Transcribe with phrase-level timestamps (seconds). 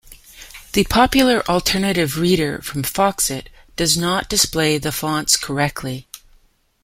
[0.73, 6.07] The popular alternative reader from Foxit does not display the fonts correctly.